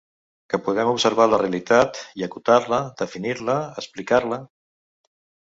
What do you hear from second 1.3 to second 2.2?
la realitat